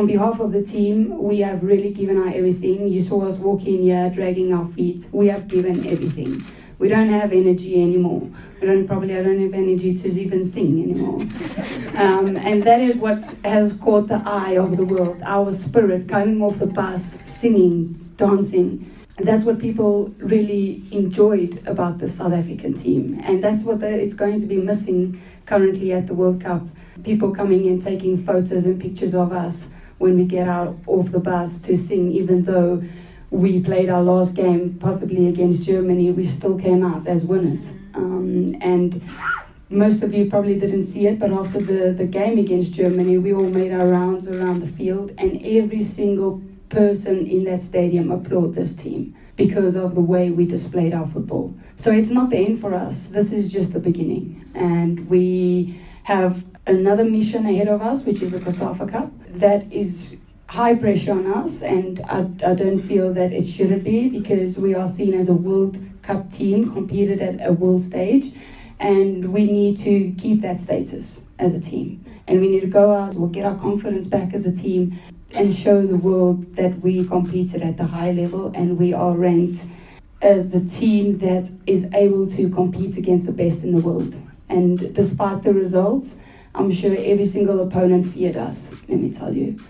on 0.00 0.06
behalf 0.06 0.40
of 0.40 0.50
the 0.50 0.62
team, 0.62 1.22
we 1.22 1.40
have 1.40 1.62
really 1.62 1.92
given 1.92 2.16
our 2.16 2.28
everything. 2.28 2.88
You 2.88 3.02
saw 3.02 3.28
us 3.28 3.36
walking 3.36 3.82
here, 3.82 4.08
dragging 4.08 4.50
our 4.54 4.66
feet. 4.68 5.06
We 5.12 5.28
have 5.28 5.46
given 5.46 5.86
everything. 5.86 6.42
We 6.78 6.88
don't 6.88 7.10
have 7.10 7.34
energy 7.34 7.82
anymore. 7.82 8.26
We 8.58 8.66
don't 8.66 8.86
probably 8.86 9.14
I 9.14 9.22
don't 9.22 9.42
have 9.42 9.52
energy 9.52 9.98
to 9.98 10.08
even 10.08 10.48
sing 10.48 10.82
anymore. 10.84 11.26
Um, 11.90 12.36
and 12.36 12.62
that 12.62 12.80
is 12.80 12.96
what 12.96 13.22
has 13.44 13.76
caught 13.76 14.08
the 14.08 14.22
eye 14.24 14.56
of 14.56 14.78
the 14.78 14.84
world. 14.84 15.20
Our 15.22 15.52
spirit 15.52 16.08
coming 16.08 16.40
off 16.40 16.58
the 16.58 16.66
bus, 16.66 17.02
singing, 17.38 18.14
dancing. 18.16 18.90
And 19.18 19.28
that's 19.28 19.44
what 19.44 19.58
people 19.58 20.14
really 20.16 20.88
enjoyed 20.92 21.62
about 21.66 21.98
the 21.98 22.08
South 22.08 22.32
African 22.32 22.72
team. 22.72 23.20
And 23.22 23.44
that's 23.44 23.64
what 23.64 23.82
it's 23.82 24.14
going 24.14 24.40
to 24.40 24.46
be 24.46 24.56
missing 24.56 25.20
currently 25.44 25.92
at 25.92 26.06
the 26.06 26.14
World 26.14 26.42
Cup. 26.42 26.62
People 27.04 27.34
coming 27.34 27.66
and 27.66 27.82
taking 27.82 28.24
photos 28.24 28.64
and 28.64 28.80
pictures 28.80 29.14
of 29.14 29.32
us 29.32 29.66
when 30.00 30.16
we 30.16 30.24
get 30.24 30.48
out 30.48 30.74
off 30.86 31.12
the 31.12 31.18
bus 31.20 31.60
to 31.60 31.76
sing, 31.76 32.10
even 32.12 32.42
though 32.44 32.82
we 33.30 33.60
played 33.60 33.90
our 33.90 34.02
last 34.02 34.32
game, 34.34 34.78
possibly 34.80 35.28
against 35.28 35.62
Germany, 35.62 36.10
we 36.10 36.26
still 36.26 36.58
came 36.58 36.82
out 36.82 37.06
as 37.06 37.22
winners. 37.22 37.64
Um, 37.94 38.56
and 38.62 39.02
most 39.68 40.02
of 40.02 40.14
you 40.14 40.30
probably 40.30 40.58
didn't 40.58 40.84
see 40.84 41.06
it, 41.06 41.18
but 41.18 41.30
after 41.30 41.60
the, 41.60 41.92
the 41.92 42.06
game 42.06 42.38
against 42.38 42.72
Germany, 42.72 43.18
we 43.18 43.34
all 43.34 43.50
made 43.50 43.72
our 43.72 43.86
rounds 43.86 44.26
around 44.26 44.60
the 44.60 44.72
field, 44.78 45.12
and 45.18 45.44
every 45.44 45.84
single 45.84 46.42
person 46.70 47.26
in 47.26 47.44
that 47.44 47.62
stadium 47.62 48.10
applauded 48.10 48.54
this 48.54 48.74
team 48.74 49.14
because 49.36 49.76
of 49.76 49.94
the 49.94 50.00
way 50.00 50.30
we 50.30 50.46
displayed 50.46 50.94
our 50.94 51.06
football. 51.08 51.54
So 51.76 51.92
it's 51.92 52.10
not 52.10 52.30
the 52.30 52.38
end 52.38 52.60
for 52.60 52.74
us. 52.74 52.96
This 53.10 53.32
is 53.32 53.52
just 53.52 53.74
the 53.74 53.80
beginning. 53.80 54.50
And 54.54 55.08
we 55.10 55.80
have 56.10 56.44
another 56.66 57.04
mission 57.04 57.46
ahead 57.46 57.68
of 57.68 57.80
us, 57.80 58.04
which 58.04 58.20
is 58.20 58.32
the 58.32 58.38
COSAFA 58.40 58.90
Cup. 58.90 59.12
That 59.28 59.72
is 59.72 60.16
high 60.48 60.74
pressure 60.74 61.12
on 61.12 61.24
us, 61.28 61.62
and 61.62 62.00
I, 62.00 62.22
I 62.44 62.54
don't 62.54 62.82
feel 62.82 63.14
that 63.14 63.32
it 63.32 63.46
shouldn't 63.46 63.84
be 63.84 64.08
because 64.08 64.58
we 64.58 64.74
are 64.74 64.88
seen 64.88 65.14
as 65.14 65.28
a 65.28 65.34
World 65.34 65.78
Cup 66.02 66.32
team, 66.32 66.72
competed 66.72 67.22
at 67.22 67.46
a 67.46 67.52
world 67.52 67.84
stage, 67.84 68.34
and 68.80 69.32
we 69.32 69.44
need 69.46 69.78
to 69.78 70.12
keep 70.18 70.40
that 70.40 70.58
status 70.58 71.20
as 71.38 71.54
a 71.54 71.60
team. 71.60 72.04
And 72.26 72.40
we 72.40 72.48
need 72.48 72.62
to 72.62 72.66
go 72.66 72.92
out, 72.92 73.14
we'll 73.14 73.28
get 73.28 73.44
our 73.44 73.56
confidence 73.56 74.08
back 74.08 74.34
as 74.34 74.46
a 74.46 74.52
team, 74.52 74.98
and 75.30 75.54
show 75.54 75.86
the 75.86 75.96
world 75.96 76.56
that 76.56 76.80
we 76.80 77.06
competed 77.06 77.62
at 77.62 77.76
the 77.76 77.86
high 77.86 78.10
level 78.10 78.50
and 78.52 78.76
we 78.76 78.92
are 78.92 79.12
ranked 79.12 79.62
as 80.20 80.52
a 80.54 80.60
team 80.60 81.18
that 81.18 81.48
is 81.68 81.86
able 81.94 82.28
to 82.30 82.50
compete 82.50 82.96
against 82.96 83.26
the 83.26 83.32
best 83.32 83.62
in 83.62 83.70
the 83.72 83.80
world. 83.80 84.12
And 84.50 84.92
despite 84.92 85.42
the 85.44 85.54
results, 85.54 86.16
I'm 86.54 86.72
sure 86.72 86.96
every 86.98 87.26
single 87.26 87.60
opponent 87.60 88.12
feared 88.12 88.36
us, 88.36 88.68
let 88.88 88.98
me 88.98 89.12
tell 89.12 89.32
you. 89.32 89.60